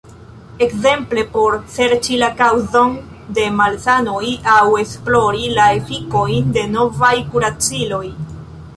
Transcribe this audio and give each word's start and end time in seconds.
Ekzemple 0.67 1.25
por 1.35 1.57
serĉi 1.73 2.17
la 2.21 2.29
kaŭzon 2.39 2.97
de 3.39 3.45
malsanoj 3.59 4.25
aŭ 4.57 4.67
esplori 4.87 5.55
la 5.61 5.71
efikojn 5.79 6.53
de 6.59 6.69
novaj 6.77 7.17
kuraciloj. 7.33 8.07